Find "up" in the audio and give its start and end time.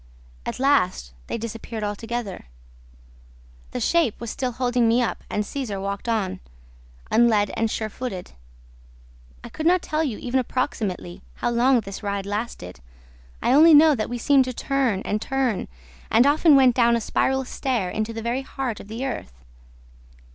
4.99-5.23